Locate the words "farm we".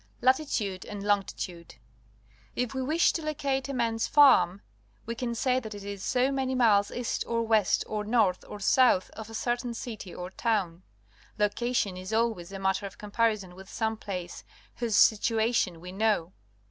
4.07-5.13